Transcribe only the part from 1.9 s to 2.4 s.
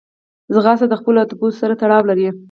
لري